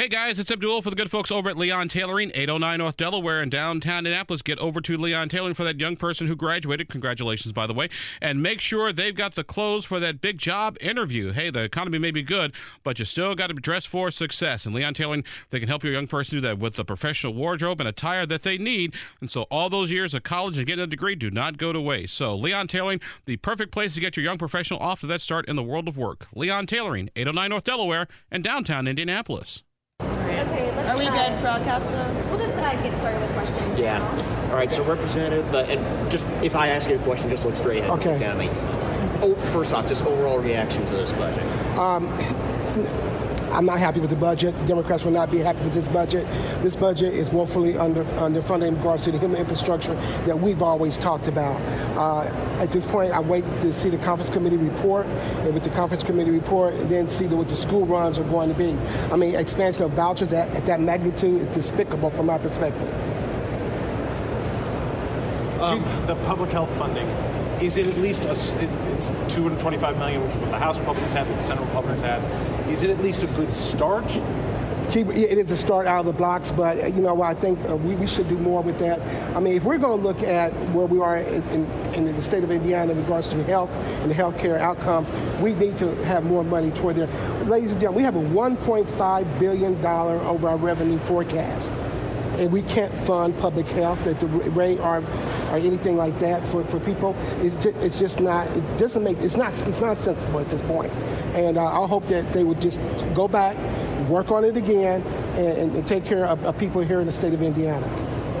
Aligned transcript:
Hey 0.00 0.08
guys, 0.08 0.38
it's 0.38 0.50
Abdul 0.50 0.80
for 0.80 0.88
the 0.88 0.96
good 0.96 1.10
folks 1.10 1.30
over 1.30 1.50
at 1.50 1.58
Leon 1.58 1.88
Tailoring, 1.88 2.30
809 2.30 2.78
North 2.78 2.96
Delaware 2.96 3.42
in 3.42 3.50
downtown 3.50 3.98
Indianapolis. 3.98 4.40
Get 4.40 4.58
over 4.58 4.80
to 4.80 4.96
Leon 4.96 5.28
Tailoring 5.28 5.52
for 5.52 5.64
that 5.64 5.78
young 5.78 5.94
person 5.94 6.26
who 6.26 6.34
graduated. 6.34 6.88
Congratulations, 6.88 7.52
by 7.52 7.66
the 7.66 7.74
way. 7.74 7.90
And 8.18 8.42
make 8.42 8.62
sure 8.62 8.94
they've 8.94 9.14
got 9.14 9.34
the 9.34 9.44
clothes 9.44 9.84
for 9.84 10.00
that 10.00 10.22
big 10.22 10.38
job 10.38 10.78
interview. 10.80 11.32
Hey, 11.32 11.50
the 11.50 11.64
economy 11.64 11.98
may 11.98 12.12
be 12.12 12.22
good, 12.22 12.54
but 12.82 12.98
you 12.98 13.04
still 13.04 13.34
got 13.34 13.48
to 13.48 13.52
dress 13.52 13.84
for 13.84 14.10
success. 14.10 14.64
And 14.64 14.74
Leon 14.74 14.94
Tailoring, 14.94 15.22
they 15.50 15.60
can 15.60 15.68
help 15.68 15.84
your 15.84 15.92
young 15.92 16.06
person 16.06 16.38
do 16.38 16.40
that 16.48 16.58
with 16.58 16.76
the 16.76 16.84
professional 16.86 17.34
wardrobe 17.34 17.78
and 17.78 17.86
attire 17.86 18.24
that 18.24 18.42
they 18.42 18.56
need. 18.56 18.94
And 19.20 19.30
so 19.30 19.42
all 19.50 19.68
those 19.68 19.90
years 19.90 20.14
of 20.14 20.22
college 20.22 20.56
and 20.56 20.66
getting 20.66 20.84
a 20.84 20.86
degree 20.86 21.14
do 21.14 21.30
not 21.30 21.58
go 21.58 21.74
to 21.74 21.80
waste. 21.80 22.14
So 22.14 22.34
Leon 22.34 22.68
Tailoring, 22.68 23.02
the 23.26 23.36
perfect 23.36 23.70
place 23.70 23.92
to 23.96 24.00
get 24.00 24.16
your 24.16 24.24
young 24.24 24.38
professional 24.38 24.80
off 24.80 25.00
to 25.00 25.06
that 25.08 25.20
start 25.20 25.46
in 25.46 25.56
the 25.56 25.62
world 25.62 25.88
of 25.88 25.98
work. 25.98 26.26
Leon 26.34 26.68
Tailoring, 26.68 27.10
809 27.16 27.50
North 27.50 27.64
Delaware 27.64 28.08
and 28.30 28.42
downtown 28.42 28.88
Indianapolis. 28.88 29.62
Okay, 30.90 31.04
let's 31.04 31.16
Are 31.16 31.28
we 31.28 31.34
good, 31.34 31.40
broadcast 31.40 31.92
folks? 31.92 32.30
We'll 32.30 32.38
just 32.38 32.58
uh, 32.58 32.82
get 32.82 32.98
started 32.98 33.20
with 33.20 33.30
questions. 33.32 33.78
Yeah. 33.78 33.98
now. 33.98 34.50
All 34.50 34.56
right. 34.56 34.72
So, 34.72 34.84
Representative, 34.84 35.54
uh, 35.54 35.58
and 35.58 36.10
just 36.10 36.26
if 36.42 36.56
I 36.56 36.68
ask 36.68 36.90
you 36.90 36.96
a 36.96 37.02
question, 37.02 37.30
just 37.30 37.44
look 37.44 37.54
straight 37.54 37.78
ahead. 37.78 37.90
Okay. 37.90 38.12
Look 38.12 38.20
down 38.20 38.40
at 38.40 38.52
me. 38.52 39.20
Oh, 39.22 39.34
first 39.52 39.72
off, 39.72 39.86
just 39.86 40.04
overall 40.04 40.38
reaction 40.38 40.84
to 40.86 40.92
this 40.92 41.12
budget. 41.12 41.44
I'm 43.50 43.66
not 43.66 43.78
happy 43.78 44.00
with 44.00 44.10
the 44.10 44.16
budget. 44.16 44.56
The 44.60 44.66
Democrats 44.66 45.04
will 45.04 45.12
not 45.12 45.30
be 45.30 45.38
happy 45.38 45.60
with 45.60 45.72
this 45.72 45.88
budget. 45.88 46.26
This 46.62 46.76
budget 46.76 47.14
is 47.14 47.30
woefully 47.30 47.76
under 47.76 48.04
underfunded 48.04 48.68
in 48.68 48.76
regards 48.76 49.04
to 49.04 49.12
the 49.12 49.18
human 49.18 49.40
infrastructure 49.40 49.94
that 50.26 50.38
we've 50.38 50.62
always 50.62 50.96
talked 50.96 51.26
about. 51.26 51.60
Uh, 51.96 52.22
at 52.60 52.70
this 52.70 52.86
point, 52.86 53.12
I 53.12 53.20
wait 53.20 53.44
to 53.60 53.72
see 53.72 53.90
the 53.90 53.98
conference 53.98 54.30
committee 54.30 54.56
report, 54.56 55.06
and 55.06 55.52
with 55.52 55.64
the 55.64 55.70
conference 55.70 56.04
committee 56.04 56.30
report, 56.30 56.88
then 56.88 57.08
see 57.08 57.26
what 57.26 57.48
the 57.48 57.56
school 57.56 57.86
runs 57.86 58.18
are 58.18 58.24
going 58.24 58.48
to 58.50 58.54
be. 58.54 58.78
I 59.12 59.16
mean, 59.16 59.34
expansion 59.34 59.82
of 59.84 59.92
vouchers 59.92 60.32
at, 60.32 60.54
at 60.54 60.66
that 60.66 60.80
magnitude 60.80 61.42
is 61.42 61.48
despicable 61.48 62.10
from 62.10 62.26
my 62.26 62.38
perspective. 62.38 62.88
Um, 65.60 65.82
the 66.06 66.14
public 66.24 66.50
health 66.50 66.70
funding. 66.78 67.06
Is 67.60 67.76
it 67.76 67.86
at 67.86 67.96
least 67.98 68.24
a, 68.24 68.30
it- 68.32 68.70
it's 68.94 69.06
225 69.34 69.98
million, 69.98 70.22
which 70.22 70.32
is 70.32 70.38
what 70.38 70.50
the 70.50 70.58
House 70.58 70.80
Republicans 70.80 71.12
had, 71.12 71.28
what 71.28 71.36
the 71.36 71.42
Senate 71.42 71.60
Republicans 71.64 72.00
had. 72.00 72.22
Is 72.68 72.82
it 72.82 72.90
at 72.90 73.00
least 73.00 73.22
a 73.22 73.26
good 73.28 73.52
start? 73.52 74.18
it 74.92 75.38
is 75.38 75.52
a 75.52 75.56
start 75.56 75.86
out 75.86 76.00
of 76.00 76.06
the 76.06 76.12
blocks, 76.12 76.50
but 76.50 76.76
uh, 76.82 76.86
you 76.86 77.00
know? 77.00 77.22
I 77.22 77.32
think 77.32 77.60
uh, 77.68 77.76
we, 77.76 77.94
we 77.94 78.08
should 78.08 78.28
do 78.28 78.36
more 78.36 78.60
with 78.60 78.78
that. 78.80 79.00
I 79.36 79.40
mean, 79.40 79.54
if 79.54 79.62
we're 79.62 79.78
going 79.78 80.00
to 80.00 80.04
look 80.04 80.20
at 80.24 80.50
where 80.72 80.86
we 80.86 80.98
are 81.00 81.18
in, 81.18 81.42
in, 81.94 82.04
in 82.08 82.16
the 82.16 82.20
state 82.22 82.42
of 82.42 82.50
Indiana 82.50 82.90
in 82.90 82.98
regards 82.98 83.28
to 83.28 83.42
health 83.44 83.70
and 83.70 84.10
the 84.10 84.14
healthcare 84.16 84.58
outcomes, 84.58 85.12
we 85.40 85.54
need 85.54 85.76
to 85.76 85.94
have 86.06 86.24
more 86.24 86.42
money 86.42 86.72
toward 86.72 86.96
there. 86.96 87.06
Ladies 87.44 87.70
and 87.70 87.80
gentlemen, 87.80 87.98
we 87.98 88.02
have 88.02 88.16
a 88.16 88.34
1.5 88.34 89.38
billion 89.38 89.80
dollar 89.80 90.16
over 90.22 90.48
our 90.48 90.56
revenue 90.56 90.98
forecast. 90.98 91.72
And 92.40 92.50
we 92.50 92.62
can't 92.62 92.92
fund 92.94 93.38
public 93.38 93.66
health 93.66 94.06
at 94.06 94.18
the 94.18 94.26
rate 94.26 94.80
or, 94.80 95.04
or 95.50 95.56
anything 95.56 95.98
like 95.98 96.18
that 96.20 96.42
for, 96.46 96.64
for 96.64 96.80
people. 96.80 97.14
It's 97.40 97.56
just, 97.56 97.76
it's 97.76 97.98
just 97.98 98.20
not. 98.20 98.46
It 98.56 98.78
doesn't 98.78 99.04
make. 99.04 99.18
It's 99.18 99.36
not. 99.36 99.52
It's 99.68 99.80
not 99.82 99.98
sensible 99.98 100.40
at 100.40 100.48
this 100.48 100.62
point. 100.62 100.90
And 101.34 101.58
uh, 101.58 101.82
I 101.82 101.86
hope 101.86 102.06
that 102.06 102.32
they 102.32 102.42
would 102.42 102.60
just 102.60 102.80
go 103.14 103.28
back, 103.28 103.56
work 104.08 104.30
on 104.30 104.44
it 104.44 104.56
again, 104.56 105.02
and, 105.36 105.76
and 105.76 105.86
take 105.86 106.04
care 106.04 106.26
of, 106.26 106.42
of 106.44 106.58
people 106.58 106.80
here 106.80 107.00
in 107.00 107.06
the 107.06 107.12
state 107.12 107.34
of 107.34 107.42
Indiana. 107.42 107.86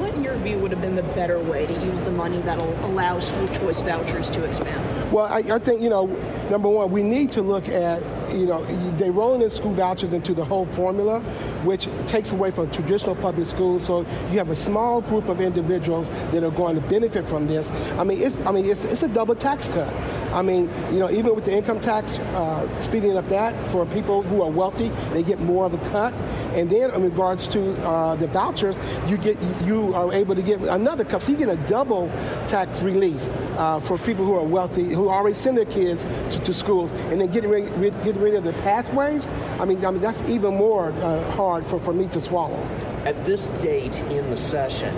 What, 0.00 0.14
in 0.14 0.24
your 0.24 0.36
view, 0.36 0.58
would 0.58 0.70
have 0.70 0.80
been 0.80 0.96
the 0.96 1.02
better 1.02 1.38
way 1.38 1.66
to 1.66 1.72
use 1.72 2.00
the 2.00 2.10
money 2.10 2.38
that'll 2.38 2.86
allow 2.86 3.20
school 3.20 3.48
choice 3.48 3.82
vouchers 3.82 4.30
to 4.30 4.44
expand? 4.44 4.99
Well, 5.10 5.24
I, 5.24 5.38
I 5.38 5.58
think, 5.58 5.82
you 5.82 5.90
know, 5.90 6.06
number 6.50 6.68
one, 6.68 6.92
we 6.92 7.02
need 7.02 7.32
to 7.32 7.42
look 7.42 7.68
at, 7.68 8.00
you 8.32 8.46
know, 8.46 8.64
they're 8.96 9.10
rolling 9.10 9.42
in 9.42 9.50
school 9.50 9.72
vouchers 9.72 10.12
into 10.12 10.34
the 10.34 10.44
whole 10.44 10.66
formula, 10.66 11.18
which 11.64 11.88
takes 12.06 12.30
away 12.30 12.52
from 12.52 12.70
traditional 12.70 13.16
public 13.16 13.46
schools. 13.46 13.84
So 13.84 14.02
you 14.30 14.38
have 14.38 14.50
a 14.50 14.56
small 14.56 15.00
group 15.00 15.28
of 15.28 15.40
individuals 15.40 16.10
that 16.30 16.44
are 16.44 16.52
going 16.52 16.76
to 16.76 16.82
benefit 16.82 17.26
from 17.26 17.48
this. 17.48 17.70
I 17.98 18.04
mean, 18.04 18.22
it's, 18.22 18.38
I 18.46 18.52
mean, 18.52 18.66
it's, 18.66 18.84
it's 18.84 19.02
a 19.02 19.08
double 19.08 19.34
tax 19.34 19.68
cut. 19.68 19.92
I 20.32 20.42
mean, 20.42 20.70
you 20.92 20.98
know, 20.98 21.10
even 21.10 21.34
with 21.34 21.44
the 21.44 21.52
income 21.52 21.80
tax, 21.80 22.18
uh, 22.18 22.80
speeding 22.80 23.16
up 23.16 23.28
that 23.28 23.66
for 23.66 23.84
people 23.86 24.22
who 24.22 24.42
are 24.42 24.50
wealthy, 24.50 24.88
they 25.12 25.22
get 25.22 25.40
more 25.40 25.66
of 25.66 25.74
a 25.74 25.90
cut. 25.90 26.14
And 26.54 26.70
then 26.70 26.90
in 26.90 27.02
regards 27.02 27.48
to 27.48 27.76
uh, 27.82 28.16
the 28.16 28.28
vouchers, 28.28 28.78
you 29.06 29.16
get 29.16 29.40
you 29.64 29.94
are 29.94 30.12
able 30.12 30.34
to 30.34 30.42
get 30.42 30.60
another 30.60 31.04
cut. 31.04 31.22
So 31.22 31.32
you 31.32 31.38
get 31.38 31.48
a 31.48 31.56
double 31.68 32.08
tax 32.46 32.80
relief 32.80 33.28
uh, 33.58 33.80
for 33.80 33.98
people 33.98 34.24
who 34.24 34.34
are 34.34 34.44
wealthy, 34.44 34.84
who 34.84 35.08
already 35.08 35.34
send 35.34 35.56
their 35.56 35.64
kids 35.64 36.04
to, 36.30 36.40
to 36.40 36.54
schools, 36.54 36.90
and 37.10 37.20
then 37.20 37.28
getting 37.28 37.50
rid, 37.50 37.70
rid, 37.74 37.94
getting 38.02 38.22
rid 38.22 38.34
of 38.34 38.44
the 38.44 38.52
pathways. 38.64 39.26
I 39.58 39.64
mean, 39.64 39.84
I 39.84 39.90
mean 39.90 40.00
that's 40.00 40.22
even 40.28 40.54
more 40.56 40.92
uh, 40.92 41.30
hard 41.32 41.64
for, 41.64 41.78
for 41.78 41.92
me 41.92 42.06
to 42.08 42.20
swallow. 42.20 42.60
At 43.04 43.24
this 43.24 43.46
date 43.62 43.98
in 44.10 44.28
the 44.30 44.36
session, 44.36 44.94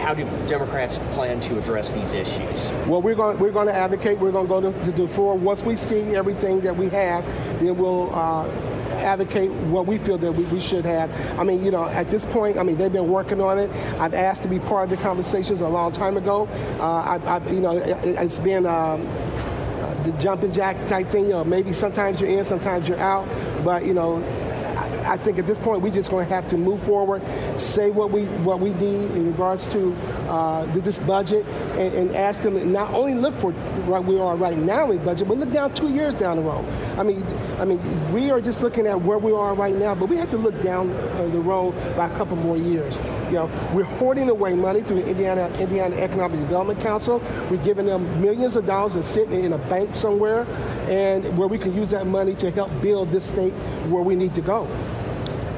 how 0.00 0.14
do 0.14 0.24
Democrats 0.46 0.98
plan 1.12 1.40
to 1.40 1.58
address 1.58 1.92
these 1.92 2.12
issues? 2.12 2.72
Well, 2.86 3.02
we're 3.02 3.14
going 3.14 3.38
we're 3.38 3.52
going 3.52 3.66
to 3.66 3.74
advocate. 3.74 4.18
We're 4.18 4.32
going 4.32 4.46
to 4.46 4.70
go 4.70 4.70
to, 4.70 4.92
the 4.92 5.06
floor 5.06 5.36
once 5.36 5.62
we 5.62 5.76
see 5.76 6.16
everything 6.16 6.60
that 6.62 6.76
we 6.76 6.88
have. 6.88 7.24
Then 7.60 7.76
we'll. 7.76 8.14
Uh, 8.14 8.48
advocate 9.00 9.50
what 9.50 9.86
we 9.86 9.96
feel 9.96 10.18
that 10.18 10.30
we, 10.30 10.44
we 10.46 10.60
should 10.60 10.84
have. 10.84 11.10
I 11.38 11.44
mean, 11.44 11.64
you 11.64 11.70
know, 11.70 11.86
at 11.86 12.10
this 12.10 12.26
point, 12.26 12.58
I 12.58 12.62
mean, 12.62 12.76
they've 12.76 12.92
been 12.92 13.08
working 13.08 13.40
on 13.40 13.58
it. 13.58 13.70
I've 13.98 14.12
asked 14.12 14.42
to 14.42 14.48
be 14.48 14.58
part 14.58 14.84
of 14.84 14.90
the 14.90 15.02
conversations 15.02 15.62
a 15.62 15.68
long 15.68 15.92
time 15.92 16.18
ago. 16.18 16.46
Uh, 16.78 16.82
I, 16.82 17.16
I, 17.16 17.50
you 17.50 17.60
know, 17.60 17.78
it, 17.78 17.96
it's 18.04 18.38
been 18.38 18.66
um, 18.66 19.04
the 20.02 20.14
jumping 20.18 20.52
jack 20.52 20.86
type 20.86 21.08
thing. 21.10 21.24
You 21.24 21.32
know, 21.32 21.44
maybe 21.44 21.72
sometimes 21.72 22.20
you're 22.20 22.30
in, 22.30 22.44
sometimes 22.44 22.88
you're 22.88 23.00
out. 23.00 23.28
But 23.64 23.84
you 23.86 23.94
know, 23.94 24.18
I 25.10 25.16
think 25.16 25.38
at 25.38 25.46
this 25.46 25.58
point 25.58 25.82
we're 25.82 25.92
just 25.92 26.08
going 26.08 26.28
to 26.28 26.32
have 26.32 26.46
to 26.48 26.56
move 26.56 26.80
forward, 26.80 27.20
say 27.58 27.90
what 27.90 28.12
we 28.12 28.26
what 28.46 28.60
we 28.60 28.70
need 28.74 29.10
in 29.10 29.26
regards 29.26 29.66
to 29.72 29.92
uh, 30.28 30.66
this 30.66 31.00
budget, 31.00 31.44
and, 31.76 31.92
and 31.94 32.16
ask 32.16 32.42
them 32.42 32.72
not 32.72 32.94
only 32.94 33.14
look 33.14 33.34
for 33.34 33.50
what 33.90 34.04
we 34.04 34.20
are 34.20 34.36
right 34.36 34.56
now 34.56 34.88
in 34.92 35.04
budget, 35.04 35.26
but 35.26 35.36
look 35.36 35.50
down 35.50 35.74
two 35.74 35.88
years 35.88 36.14
down 36.14 36.36
the 36.36 36.42
road. 36.42 36.64
I 36.96 37.02
mean, 37.02 37.26
I 37.58 37.64
mean, 37.64 37.80
we 38.12 38.30
are 38.30 38.40
just 38.40 38.62
looking 38.62 38.86
at 38.86 39.02
where 39.02 39.18
we 39.18 39.32
are 39.32 39.52
right 39.52 39.74
now, 39.74 39.96
but 39.96 40.08
we 40.08 40.16
have 40.16 40.30
to 40.30 40.36
look 40.36 40.60
down 40.62 40.92
uh, 40.92 41.26
the 41.26 41.40
road 41.40 41.72
by 41.96 42.06
a 42.06 42.16
couple 42.16 42.36
more 42.36 42.56
years. 42.56 42.98
You 43.26 43.32
know, 43.32 43.70
we're 43.74 43.82
hoarding 43.82 44.28
away 44.28 44.54
money 44.54 44.82
through 44.82 44.98
Indiana 44.98 45.48
Indiana 45.58 45.96
Economic 45.96 46.38
Development 46.38 46.80
Council. 46.80 47.20
We're 47.50 47.64
giving 47.64 47.86
them 47.86 48.20
millions 48.20 48.54
of 48.54 48.64
dollars 48.64 48.94
and 48.94 49.04
sitting 49.04 49.44
in 49.44 49.54
a 49.54 49.58
bank 49.58 49.96
somewhere, 49.96 50.46
and 50.88 51.36
where 51.36 51.48
we 51.48 51.58
can 51.58 51.74
use 51.74 51.90
that 51.90 52.06
money 52.06 52.36
to 52.36 52.52
help 52.52 52.70
build 52.80 53.10
this 53.10 53.24
state 53.24 53.54
where 53.90 54.04
we 54.04 54.14
need 54.14 54.34
to 54.34 54.40
go. 54.40 54.68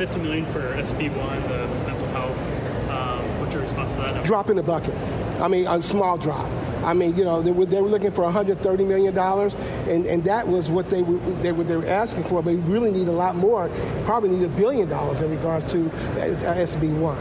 50 0.07 0.21
million 0.21 0.45
for 0.47 0.59
SB1, 0.59 1.49
the 1.49 1.87
mental 1.87 2.09
health. 2.09 2.91
Um, 2.91 3.39
what's 3.39 3.53
your 3.53 3.63
response 3.63 3.95
to 3.95 4.01
that? 4.01 4.25
drop 4.25 4.51
in 4.51 4.57
the 4.57 4.63
bucket. 4.63 4.97
I 5.41 5.47
mean, 5.47 5.69
a 5.69 5.81
small 5.81 6.19
drop. 6.19 6.51
I 6.83 6.93
mean, 6.93 7.15
you 7.15 7.23
know, 7.23 7.41
they 7.41 7.53
were, 7.53 7.67
they 7.67 7.81
were 7.81 7.89
looking 7.89 8.11
for 8.11 8.25
130 8.25 8.85
million 8.85 9.15
dollars, 9.15 9.55
and, 9.87 10.05
and 10.07 10.25
that 10.25 10.49
was 10.49 10.69
what 10.69 10.91
they 10.91 11.03
were 11.03 11.19
they 11.41 11.53
were 11.53 11.63
they 11.63 11.77
were 11.77 11.87
asking 11.87 12.25
for. 12.25 12.43
But 12.43 12.55
we 12.55 12.61
really 12.63 12.91
need 12.91 13.07
a 13.07 13.13
lot 13.13 13.37
more. 13.37 13.71
Probably 14.05 14.31
need 14.31 14.43
a 14.43 14.49
billion 14.57 14.89
dollars 14.89 15.21
in 15.21 15.31
regards 15.31 15.67
to 15.67 15.85
SB 16.17 16.99
one. 16.99 17.17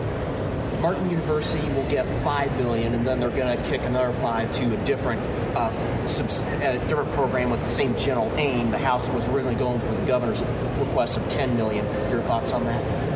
Martin 0.81 1.11
University 1.11 1.67
will 1.73 1.87
get 1.89 2.07
five 2.23 2.51
million, 2.57 2.95
and 2.95 3.05
then 3.05 3.19
they're 3.19 3.29
going 3.29 3.55
to 3.55 3.69
kick 3.69 3.83
another 3.83 4.11
five 4.13 4.51
to 4.53 4.73
a 4.73 4.77
different, 4.83 5.21
uh, 5.55 5.69
subs- 6.07 6.41
uh, 6.41 6.83
different 6.87 7.11
program 7.11 7.51
with 7.51 7.59
the 7.59 7.67
same 7.67 7.95
general 7.95 8.31
aim. 8.37 8.71
The 8.71 8.79
House 8.79 9.07
was 9.09 9.29
originally 9.29 9.55
going 9.55 9.79
for 9.79 9.93
the 9.93 10.05
governor's 10.07 10.41
request 10.79 11.17
of 11.17 11.29
ten 11.29 11.55
million. 11.55 11.85
Your 12.09 12.21
thoughts 12.21 12.51
on 12.51 12.65
that? 12.65 13.10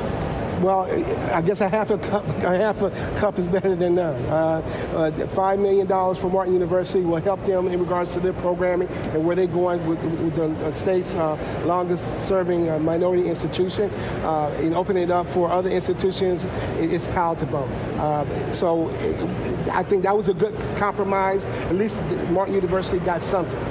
Well, 0.65 0.89
I 1.31 1.43
guess 1.43 1.61
a 1.61 1.69
half 1.69 1.91
a 1.91 1.97
cup, 1.99 2.27
a 2.41 2.57
half 2.57 2.81
a 2.81 2.89
cup 3.19 3.37
is 3.37 3.47
better 3.47 3.75
than 3.75 3.93
none. 3.93 4.15
Uh, 4.25 4.63
uh, 4.95 5.27
Five 5.27 5.59
million 5.59 5.85
dollars 5.85 6.17
for 6.17 6.27
Martin 6.27 6.55
University 6.55 7.05
will 7.05 7.21
help 7.21 7.43
them 7.43 7.67
in 7.67 7.79
regards 7.79 8.13
to 8.13 8.19
their 8.19 8.33
programming 8.33 8.87
and 8.87 9.23
where 9.23 9.35
they're 9.35 9.45
going 9.45 9.85
with, 9.85 10.03
with 10.03 10.33
the 10.33 10.71
state's 10.71 11.13
uh, 11.13 11.37
longest-serving 11.67 12.67
uh, 12.67 12.79
minority 12.79 13.27
institution. 13.29 13.91
Uh, 14.23 14.47
and 14.59 14.73
opening 14.73 15.03
it 15.03 15.11
up 15.11 15.31
for 15.31 15.51
other 15.51 15.69
institutions, 15.69 16.45
it, 16.45 16.91
it's 16.91 17.05
palatable. 17.09 17.69
Uh, 17.99 18.51
so, 18.51 18.89
I 19.71 19.83
think 19.83 20.01
that 20.01 20.17
was 20.17 20.29
a 20.29 20.33
good 20.33 20.55
compromise. 20.77 21.45
At 21.45 21.75
least 21.75 22.01
Martin 22.31 22.55
University 22.55 22.97
got 23.05 23.21
something. 23.21 23.61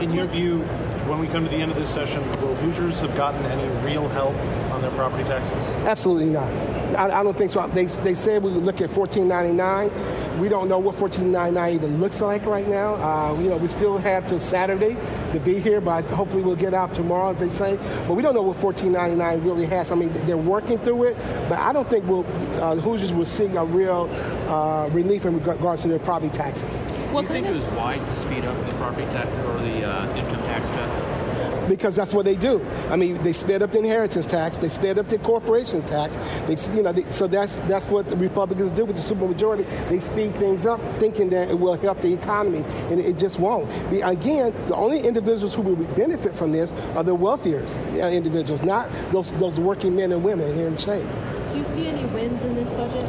In 0.00 0.10
your 0.10 0.24
view, 0.24 0.62
when 1.04 1.18
we 1.18 1.26
come 1.26 1.44
to 1.44 1.50
the 1.50 1.56
end 1.56 1.70
of 1.70 1.76
this 1.76 1.92
session, 1.92 2.26
will 2.40 2.54
Hoosiers 2.56 3.00
have 3.00 3.14
gotten 3.14 3.44
any 3.44 3.68
real 3.84 4.08
help 4.08 4.34
on 4.74 4.82
their 4.82 4.90
property 4.92 5.24
taxes? 5.24 5.52
Absolutely 5.86 6.26
not. 6.26 6.50
I, 6.96 7.20
I 7.20 7.22
don't 7.22 7.36
think 7.36 7.50
so. 7.50 7.66
They, 7.68 7.86
they 7.86 8.14
said 8.14 8.42
we 8.42 8.52
would 8.52 8.64
look 8.64 8.80
at 8.80 8.90
14.99. 8.90 10.38
We 10.38 10.48
don't 10.48 10.68
know 10.68 10.80
what 10.80 10.96
14.99 10.96 11.74
even 11.74 12.00
looks 12.00 12.20
like 12.20 12.44
right 12.44 12.66
now. 12.66 12.94
Uh, 12.96 13.40
you 13.40 13.48
know, 13.48 13.56
we 13.56 13.68
still 13.68 13.98
have 13.98 14.24
till 14.24 14.38
Saturday 14.38 14.96
to 15.32 15.40
be 15.40 15.60
here, 15.60 15.80
but 15.80 16.10
hopefully 16.10 16.42
we'll 16.42 16.56
get 16.56 16.74
out 16.74 16.92
tomorrow, 16.92 17.30
as 17.30 17.38
they 17.38 17.48
say. 17.48 17.76
But 18.08 18.14
we 18.14 18.22
don't 18.22 18.34
know 18.34 18.42
what 18.42 18.56
14.99 18.58 19.44
really 19.44 19.66
has. 19.66 19.92
I 19.92 19.94
mean, 19.94 20.12
they're 20.26 20.36
working 20.36 20.78
through 20.78 21.04
it, 21.04 21.16
but 21.48 21.58
I 21.58 21.72
don't 21.72 21.88
think 21.88 22.04
we'll, 22.06 22.26
uh, 22.62 22.76
Hoosiers 22.76 23.12
will 23.12 23.24
see 23.24 23.46
a 23.56 23.64
real 23.64 24.10
uh, 24.48 24.88
relief 24.92 25.24
in 25.24 25.40
regards 25.40 25.82
to 25.82 25.88
their 25.88 26.00
property 26.00 26.30
taxes. 26.30 26.78
What 27.12 27.22
Do 27.22 27.26
you 27.28 27.32
think 27.32 27.46
it 27.46 27.54
was 27.54 27.64
wise 27.76 28.04
to 28.04 28.16
speed 28.16 28.44
up 28.44 28.68
the 28.68 28.74
property 28.76 29.06
tax 29.06 29.28
or 29.48 29.58
the 29.60 29.84
uh, 29.84 30.16
income 30.16 30.42
tax 30.42 30.68
cuts? 30.70 31.23
Because 31.68 31.94
that's 31.94 32.14
what 32.14 32.24
they 32.24 32.36
do. 32.36 32.64
I 32.90 32.96
mean, 32.96 33.22
they 33.22 33.32
sped 33.32 33.62
up 33.62 33.72
the 33.72 33.78
inheritance 33.78 34.26
tax, 34.26 34.58
they 34.58 34.68
sped 34.68 34.98
up 34.98 35.08
the 35.08 35.18
corporations 35.18 35.84
tax. 35.84 36.16
They, 36.46 36.56
you 36.74 36.82
know, 36.82 36.92
they, 36.92 37.10
so 37.10 37.26
that's 37.26 37.58
that's 37.68 37.86
what 37.86 38.08
the 38.08 38.16
Republicans 38.16 38.70
do 38.70 38.84
with 38.84 38.96
the 38.96 39.14
supermajority. 39.14 39.66
They 39.88 40.00
speed 40.00 40.34
things 40.36 40.66
up, 40.66 40.80
thinking 40.98 41.30
that 41.30 41.50
it 41.50 41.58
will 41.58 41.76
help 41.76 42.00
the 42.00 42.12
economy, 42.12 42.64
and 42.90 43.00
it 43.00 43.18
just 43.18 43.38
won't. 43.38 43.70
Again, 43.92 44.54
the 44.68 44.74
only 44.74 45.00
individuals 45.00 45.54
who 45.54 45.62
will 45.62 45.76
benefit 45.94 46.34
from 46.34 46.52
this 46.52 46.72
are 46.94 47.02
the 47.02 47.14
wealthier 47.14 47.64
uh, 47.64 48.08
individuals, 48.08 48.62
not 48.62 48.90
those 49.12 49.32
those 49.34 49.58
working 49.58 49.96
men 49.96 50.12
and 50.12 50.22
women 50.24 50.54
here 50.54 50.66
in 50.66 50.72
the 50.72 50.78
state. 50.78 51.06
Do 51.50 51.58
you 51.58 51.64
see 51.66 51.86
any 51.86 52.04
wins 52.06 52.42
in 52.42 52.54
this 52.54 52.68
budget? 52.70 53.04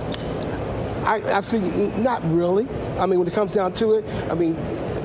I, 1.05 1.21
I've 1.35 1.45
seen 1.45 2.01
not 2.01 2.23
really. 2.31 2.67
I 2.97 3.05
mean, 3.05 3.19
when 3.19 3.27
it 3.27 3.33
comes 3.33 3.51
down 3.51 3.73
to 3.73 3.93
it, 3.93 4.05
I 4.29 4.33
mean, 4.33 4.55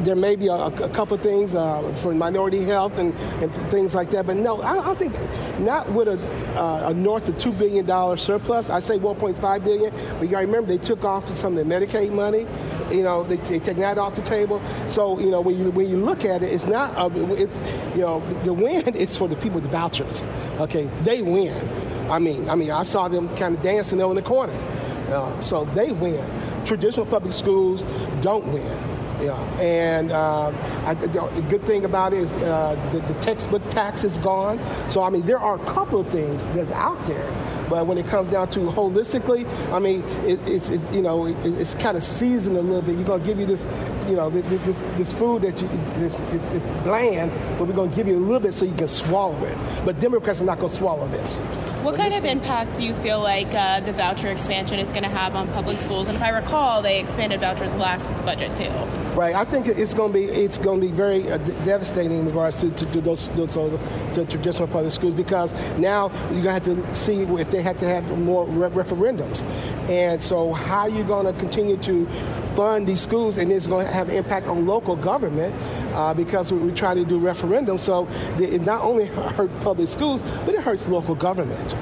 there 0.05 0.17
may 0.17 0.37
be 0.37 0.49
a, 0.49 0.55
a 0.55 0.89
couple 0.91 1.17
things 1.19 1.55
uh, 1.55 1.83
for 1.95 2.15
minority 2.15 2.65
health 2.65 2.99
and, 2.99 3.15
and, 3.43 3.55
things 3.71 3.95
like 3.95 4.11
that, 4.11 4.27
but 4.27 4.37
no, 4.37 4.61
I, 4.63 4.91
I 4.91 4.95
think 4.95 5.15
not 5.61 5.91
with 5.93 6.09
a, 6.09 6.19
uh, 6.59 6.91
a 6.91 6.95
north 6.95 7.29
of 7.29 7.39
two 7.39 7.53
billion 7.53 7.87
dollar 7.87 8.17
surplus. 8.17 8.71
I 8.71 8.81
say 8.81 8.99
1.5 8.99 9.65
billion. 9.65 9.93
But 10.15 10.23
you 10.23 10.29
got 10.29 10.41
to 10.41 10.47
remember 10.47 10.69
they 10.69 10.83
took 10.83 11.05
off 11.05 11.29
some 11.29 11.57
of 11.57 11.69
the 11.69 11.75
Medicaid 11.75 12.13
money. 12.13 12.47
You 12.95 13.03
know, 13.03 13.23
they, 13.23 13.37
they 13.37 13.59
take 13.59 13.77
that 13.77 13.99
off 13.99 14.15
the 14.15 14.23
table. 14.23 14.63
So 14.89 15.21
you 15.21 15.31
know, 15.31 15.41
when 15.41 15.59
you 15.59 15.71
when 15.71 15.89
you 15.89 15.97
look 15.97 16.25
at 16.25 16.43
it, 16.43 16.53
it's 16.53 16.67
not. 16.67 16.95
A, 16.97 17.33
it's 17.35 17.57
you 17.95 18.03
know, 18.03 18.21
the 18.45 18.53
win 18.53 18.95
is 18.97 19.17
for 19.17 19.29
the 19.29 19.37
people 19.37 19.61
with 19.61 19.65
the 19.65 19.71
vouchers. 19.71 20.23
Okay, 20.59 20.91
they 21.03 21.23
win. 21.23 21.57
I 22.11 22.19
mean, 22.19 22.49
I 22.51 22.57
mean, 22.57 22.71
I 22.71 22.83
saw 22.83 23.09
them 23.09 23.35
kind 23.37 23.57
of 23.57 23.63
dancing 23.63 23.99
there 23.99 24.09
in 24.09 24.17
the 24.17 24.23
corner. 24.23 24.55
Uh, 25.09 25.39
so 25.41 25.65
they 25.67 25.93
win. 25.93 26.25
Traditional 26.65 27.07
public 27.07 27.33
schools 27.33 27.85
don't 28.21 28.47
win. 28.53 29.00
Yeah, 29.21 29.35
and 29.61 30.13
uh, 30.13 30.49
I, 30.87 30.95
the 30.95 31.45
good 31.51 31.63
thing 31.65 31.85
about 31.85 32.15
it 32.15 32.21
is 32.21 32.35
uh, 32.37 32.75
the, 32.91 33.01
the, 33.13 33.21
textbook 33.21 33.69
tax 33.69 34.03
is 34.03 34.17
gone. 34.17 34.59
So 34.89 35.03
I 35.03 35.11
mean, 35.11 35.27
there 35.27 35.39
are 35.39 35.61
a 35.61 35.65
couple 35.67 36.01
of 36.01 36.09
things 36.09 36.51
that's 36.53 36.73
out 36.73 37.05
there, 37.07 37.31
but 37.69 37.87
when 37.87 37.99
it 37.99 38.07
comes 38.07 38.29
down 38.29 38.49
to 38.51 38.61
holistically, 38.61 39.47
I 39.75 39.79
mean, 39.79 40.03
it, 40.25 40.41
it's 40.47 40.71
it, 40.71 40.81
you 40.91 41.03
know 41.03 41.27
it, 41.27 41.37
it's 41.45 41.75
kind 41.75 41.99
of 41.99 42.03
seasoned 42.03 42.57
a 42.57 42.63
little 42.63 42.81
bit. 42.81 42.95
You're 42.97 43.05
gonna 43.05 43.23
give 43.23 43.39
you 43.39 43.45
this, 43.45 43.67
you 44.09 44.17
know, 44.17 44.31
this 44.31 44.85
this 44.97 45.13
food 45.13 45.43
that 45.43 45.61
you 45.61 45.69
this 45.99 46.19
it's 46.33 46.69
bland, 46.83 47.31
but 47.59 47.69
we're 47.69 47.75
gonna 47.75 47.95
give 47.95 48.09
you 48.09 48.17
a 48.17 48.25
little 48.25 48.41
bit 48.41 48.55
so 48.55 48.65
you 48.65 48.75
can 48.75 48.89
swallow 48.89 49.45
it. 49.45 49.59
But 49.85 50.01
Democrats 50.01 50.41
are 50.41 50.47
not 50.47 50.61
gonna 50.61 50.73
swallow 50.73 51.07
this. 51.09 51.43
What 51.83 51.97
kind 51.97 52.13
of 52.13 52.27
impact 52.27 52.77
do 52.77 52.85
you 52.85 52.95
feel 52.95 53.21
like 53.21 53.55
uh, 53.55 53.81
the 53.81 53.93
voucher 53.93 54.29
expansion 54.29 54.79
is 54.79 54.91
going 54.91 55.05
to 55.05 55.09
have 55.09 55.35
on 55.35 55.49
public 55.49 55.79
schools? 55.79 56.09
And 56.09 56.17
if 56.17 56.23
I 56.23 56.29
recall, 56.29 56.83
they 56.83 57.01
expanded 57.01 57.41
vouchers 57.41 57.75
last 57.75 58.13
budget 58.27 58.55
too. 58.55 58.69
Right. 59.19 59.35
I 59.35 59.47
think 59.47 59.67
it's 59.67 59.95
going 59.95 60.13
to 60.13 60.19
be 60.19 60.25
it's 60.27 60.59
going 60.59 60.83
to 60.83 60.87
be 60.87 60.93
very 60.93 61.31
uh, 61.31 61.39
devastating 61.39 62.19
in 62.21 62.27
regards 62.27 62.61
to, 62.61 62.71
to, 62.71 62.93
to 62.93 63.01
those, 63.01 63.29
those 63.31 63.55
to 63.55 64.27
traditional 64.27 64.69
public 64.69 64.93
schools 64.93 65.15
because 65.15 65.55
now 65.79 66.11
you're 66.33 66.43
going 66.43 66.61
to 66.61 66.75
have 66.75 66.85
to 66.85 66.95
see 66.95 67.23
if 67.23 67.51
they 67.51 67.63
have 67.63 67.79
to 67.79 67.89
have 67.89 68.19
more 68.19 68.47
re- 68.47 68.69
referendums, 68.69 69.43
and 69.89 70.23
so 70.23 70.53
how 70.53 70.81
are 70.81 70.91
you 70.91 71.03
going 71.05 71.25
to 71.25 71.39
continue 71.41 71.79
to 71.79 72.07
fund 72.55 72.87
these 72.87 73.01
schools, 73.01 73.39
and 73.39 73.51
it's 73.51 73.67
going 73.67 73.87
to 73.87 73.93
have 73.93 74.11
impact 74.11 74.47
on 74.47 74.67
local 74.67 74.97
government. 74.97 75.55
Uh, 75.93 76.15
because 76.15 76.53
we, 76.53 76.59
we 76.59 76.73
try 76.73 76.95
to 76.95 77.05
do 77.05 77.21
referendums, 77.21 77.81
so 77.81 78.07
it 78.39 78.63
not 78.63 78.83
only 78.83 79.07
hurt 79.37 79.51
public 79.61 79.89
schools, 79.89 80.23
but 80.45 80.55
it 80.55 80.61
hurts 80.61 80.89
local 80.89 81.15
government 81.15 81.75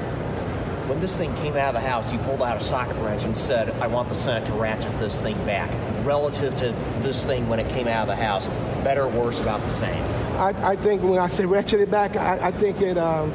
when 0.89 1.01
this 1.01 1.15
thing 1.15 1.35
came 1.37 1.55
out 1.57 1.75
of 1.75 1.83
the 1.83 1.87
House, 1.87 2.13
you 2.13 2.19
pulled 2.21 2.43
out 2.43 2.57
a 2.57 2.61
socket 2.61 2.97
wrench 2.97 3.25
and 3.25 3.37
said, 3.37 3.71
I 3.83 3.87
want 3.87 4.09
the 4.09 4.15
Senate 4.15 4.47
to 4.47 4.53
ratchet 4.55 4.99
this 4.99 5.21
thing 5.21 5.37
back. 5.45 5.71
Relative 6.05 6.55
to 6.57 6.73
this 7.03 7.25
thing 7.25 7.49
when 7.49 7.61
it 7.61 7.69
came 7.69 7.87
out 7.87 8.09
of 8.09 8.17
the 8.17 8.23
House, 8.23 8.49
better 8.83 9.03
or 9.03 9.09
worse, 9.09 9.41
about 9.41 9.61
the 9.61 9.69
same? 9.69 10.03
I, 10.39 10.55
I 10.71 10.77
think 10.77 11.03
when 11.03 11.19
I 11.19 11.27
say 11.27 11.45
ratchet 11.45 11.81
it 11.81 11.91
back, 11.91 12.17
I, 12.17 12.49
I 12.49 12.51
think 12.53 12.81
it, 12.81 12.97
um, 12.97 13.31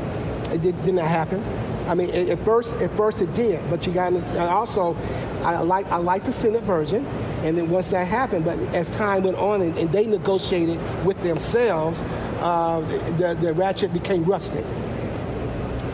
it 0.52 0.64
did, 0.64 0.82
did, 0.84 0.96
not 0.96 1.08
happen. 1.08 1.44
I 1.88 1.94
mean, 1.94 2.10
at 2.10 2.40
first, 2.40 2.74
at 2.76 2.90
first 2.98 3.22
it 3.22 3.32
did, 3.36 3.70
but 3.70 3.86
you 3.86 3.94
got 3.94 4.10
to 4.10 4.50
also, 4.50 4.96
I 5.44 5.58
like, 5.62 5.86
I 5.88 5.98
like 5.98 6.24
the 6.24 6.34
Senate 6.34 6.64
version, 6.64 7.06
and 7.44 7.58
then 7.58 7.70
once 7.70 7.90
that 7.92 8.08
happened, 8.08 8.46
but 8.46 8.58
as 8.74 8.90
time 8.90 9.24
went 9.24 9.38
on 9.38 9.62
and, 9.62 9.78
and 9.78 9.92
they 9.92 10.06
negotiated 10.06 10.80
with 11.06 11.22
themselves, 11.24 12.02
uh, 12.40 12.80
the, 13.18 13.38
the 13.40 13.54
ratchet 13.54 13.92
became 13.94 14.24
rustic. 14.24 14.66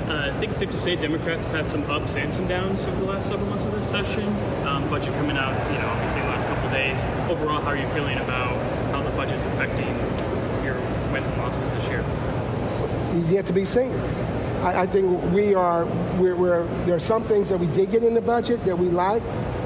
Uh, 0.10 0.32
I 0.34 0.40
think 0.40 0.52
it's 0.52 0.60
safe 0.60 0.72
to 0.72 0.78
say 0.78 0.96
Democrats 0.96 1.46
have 1.46 1.56
had 1.56 1.70
some 1.70 1.84
ups 1.90 2.16
and 2.16 2.34
some 2.34 2.48
downs 2.48 2.86
over 2.86 3.00
the 3.00 3.06
last 3.06 3.28
several 3.28 3.50
months 3.50 3.66
of 3.66 3.72
this 3.74 3.88
session. 3.90 4.26
Um, 4.66 4.90
budget 4.90 5.14
coming 5.14 5.38
out, 5.38 5.54
you 5.72 5.78
know, 5.78 5.88
obviously 5.88 6.22
the 6.22 6.28
last 6.28 6.48
couple 6.48 6.66
of 6.66 6.72
days. 6.72 7.04
Overall, 7.30 7.62
how 7.62 7.70
are 7.70 7.78
you 7.78 7.88
feeling 7.90 8.18
about 8.18 8.56
how 8.92 9.04
the 9.04 9.12
budget's 9.12 9.46
affecting 9.48 9.88
your 10.64 10.76
wins 11.12 11.28
and 11.28 11.38
losses 11.38 11.72
this 11.74 11.88
year? 11.88 12.04
It's 13.12 13.32
yet 13.32 13.46
to 13.48 13.54
be 13.54 13.66
seen. 13.66 13.94
I, 14.64 14.82
I 14.82 14.86
think 14.88 15.32
we 15.32 15.56
are. 15.56 15.86
We're, 16.18 16.36
we're, 16.36 16.68
there 16.86 16.96
are 16.96 17.00
some 17.00 17.24
things 17.24 17.50
that 17.50 17.60
we 17.60 17.68
did 17.68 17.92
get 17.92 18.04
in 18.04 18.14
the 18.14 18.22
budget 18.22 18.64
that 18.66 18.78
we 18.78 18.88
like, 18.90 19.24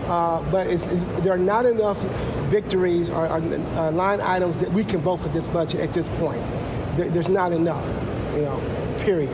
uh, 0.07 0.41
but 0.51 0.67
it's, 0.67 0.85
it's, 0.87 1.03
there 1.21 1.33
are 1.33 1.37
not 1.37 1.65
enough 1.65 2.01
victories 2.49 3.09
or 3.09 3.27
uh, 3.27 3.91
line 3.91 4.21
items 4.21 4.57
that 4.59 4.71
we 4.71 4.83
can 4.83 5.01
vote 5.01 5.17
for 5.17 5.29
this 5.29 5.47
budget 5.47 5.81
at 5.81 5.93
this 5.93 6.07
point. 6.19 6.41
There, 6.95 7.09
there's 7.09 7.29
not 7.29 7.51
enough, 7.51 7.85
you 8.35 8.41
know. 8.43 8.61
Period. 8.99 9.29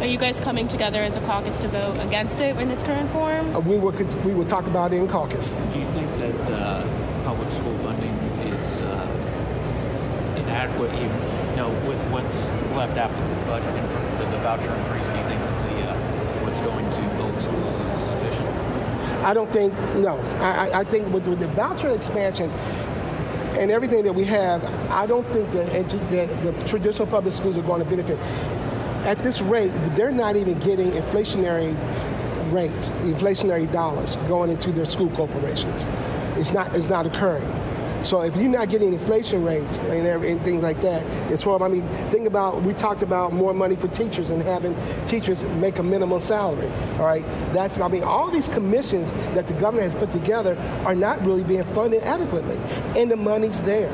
Are 0.00 0.06
you 0.06 0.18
guys 0.18 0.40
coming 0.40 0.66
together 0.66 1.00
as 1.02 1.16
a 1.16 1.20
caucus 1.20 1.58
to 1.60 1.68
vote 1.68 1.98
against 2.04 2.40
it 2.40 2.56
in 2.56 2.70
its 2.70 2.82
current 2.82 3.08
form? 3.10 3.54
Uh, 3.54 3.60
we 3.60 3.78
will 3.78 3.92
we 4.24 4.34
will 4.34 4.44
talk 4.44 4.66
about 4.66 4.92
it 4.92 4.96
in 4.96 5.08
caucus. 5.08 5.52
Do 5.52 5.78
you 5.78 5.86
think 5.92 6.08
that 6.18 6.34
uh, 6.52 6.82
public 7.24 7.50
school 7.52 7.78
funding 7.78 8.12
is 8.52 8.82
uh, 8.82 10.34
inadequate? 10.36 10.92
Even 10.94 11.34
you 11.50 11.56
know, 11.56 11.70
with 11.88 12.02
what's 12.10 12.48
left 12.74 12.98
after 12.98 13.16
the 13.16 13.46
budget 13.46 13.72
and 13.72 14.32
the 14.32 14.38
voucher 14.38 14.74
increase, 14.74 15.06
do 15.06 15.16
you 15.16 15.24
think 15.28 15.40
that 15.40 15.56
the 15.70 15.76
uh, 15.88 15.94
what's 16.44 16.60
going 16.60 16.84
to 16.90 17.02
build 17.16 17.40
schools 17.40 17.74
is 17.74 18.00
sufficient? 18.00 18.13
I 19.24 19.34
don't 19.34 19.50
think 19.52 19.72
no. 19.96 20.18
I, 20.40 20.80
I 20.80 20.84
think 20.84 21.12
with, 21.12 21.26
with 21.26 21.40
the 21.40 21.48
voucher 21.48 21.88
expansion 21.90 22.50
and 23.58 23.70
everything 23.70 24.04
that 24.04 24.12
we 24.12 24.24
have, 24.24 24.64
I 24.90 25.06
don't 25.06 25.26
think 25.28 25.50
that, 25.52 25.72
that 26.10 26.42
the 26.42 26.52
traditional 26.66 27.06
public 27.06 27.32
schools 27.32 27.56
are 27.56 27.62
going 27.62 27.82
to 27.82 27.88
benefit 27.88 28.18
at 29.04 29.18
this 29.18 29.42
rate, 29.42 29.70
they're 29.96 30.10
not 30.10 30.36
even 30.36 30.58
getting 30.60 30.90
inflationary 30.92 31.76
rates, 32.52 32.88
inflationary 32.88 33.70
dollars 33.70 34.16
going 34.28 34.50
into 34.50 34.72
their 34.72 34.86
school 34.86 35.10
corporations. 35.10 35.84
It's 36.36 36.52
not, 36.52 36.74
it's 36.74 36.88
not 36.88 37.06
occurring. 37.06 37.44
So 38.04 38.20
if 38.20 38.36
you're 38.36 38.50
not 38.50 38.68
getting 38.68 38.92
inflation 38.92 39.42
rates 39.44 39.78
and, 39.78 40.06
and 40.06 40.44
things 40.44 40.62
like 40.62 40.80
that, 40.82 41.02
it's 41.32 41.42
horrible. 41.42 41.64
I 41.64 41.70
mean, 41.70 41.88
think 42.10 42.26
about 42.26 42.60
we 42.60 42.74
talked 42.74 43.00
about 43.00 43.32
more 43.32 43.54
money 43.54 43.76
for 43.76 43.88
teachers 43.88 44.28
and 44.28 44.42
having 44.42 44.76
teachers 45.06 45.42
make 45.44 45.78
a 45.78 45.82
minimum 45.82 46.20
salary. 46.20 46.68
All 46.98 47.06
right, 47.06 47.24
that's 47.54 47.80
I 47.80 47.88
mean 47.88 48.02
all 48.04 48.30
these 48.30 48.48
commissions 48.48 49.10
that 49.34 49.46
the 49.46 49.54
government 49.54 49.90
has 49.90 49.94
put 49.94 50.12
together 50.12 50.58
are 50.84 50.94
not 50.94 51.24
really 51.24 51.44
being 51.44 51.64
funded 51.64 52.02
adequately, 52.02 52.58
and 53.00 53.10
the 53.10 53.16
money's 53.16 53.62
there. 53.62 53.90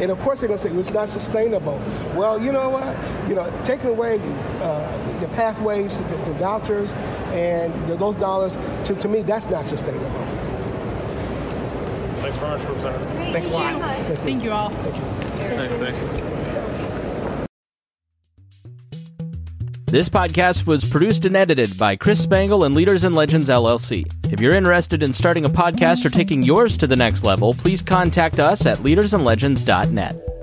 And 0.00 0.10
of 0.10 0.20
course, 0.20 0.40
they're 0.40 0.48
going 0.48 0.58
to 0.58 0.68
say 0.68 0.74
it's 0.74 0.90
not 0.90 1.08
sustainable. 1.08 1.80
Well, 2.14 2.38
you 2.38 2.52
know 2.52 2.68
what? 2.68 2.94
You 3.30 3.34
know, 3.34 3.50
taking 3.64 3.88
away 3.88 4.20
uh, 4.60 5.20
the 5.20 5.28
pathways, 5.28 5.98
the, 5.98 6.16
the 6.16 6.34
vouchers, 6.34 6.92
and 7.32 7.72
the, 7.88 7.96
those 7.96 8.16
dollars, 8.16 8.58
to, 8.84 8.94
to 8.94 9.08
me, 9.08 9.22
that's 9.22 9.48
not 9.48 9.64
sustainable. 9.64 10.35
Thanks 12.26 12.38
very 12.38 12.50
much, 12.50 12.62
Representative. 12.64 13.12
Great. 13.12 13.32
Thanks 13.32 13.50
a 13.50 13.52
lot. 13.52 13.80
Thank 13.80 14.08
you. 14.08 14.16
Thank 14.16 14.42
you 14.42 14.50
all. 14.50 14.70
Thank 14.70 15.70
you. 15.70 15.78
Thank 15.78 15.96
you. 15.96 16.26
This 19.86 20.08
podcast 20.08 20.66
was 20.66 20.84
produced 20.84 21.24
and 21.24 21.36
edited 21.36 21.78
by 21.78 21.94
Chris 21.94 22.20
Spangle 22.20 22.64
and 22.64 22.74
Leaders 22.74 23.04
and 23.04 23.14
Legends 23.14 23.48
LLC. 23.48 24.10
If 24.32 24.40
you're 24.40 24.56
interested 24.56 25.04
in 25.04 25.12
starting 25.12 25.44
a 25.44 25.48
podcast 25.48 26.04
or 26.04 26.10
taking 26.10 26.42
yours 26.42 26.76
to 26.78 26.88
the 26.88 26.96
next 26.96 27.22
level, 27.22 27.54
please 27.54 27.80
contact 27.80 28.40
us 28.40 28.66
at 28.66 28.80
leadersandlegends.net. 28.80 30.35